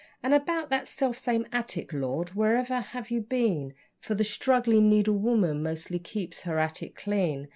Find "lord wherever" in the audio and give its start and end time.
1.93-2.79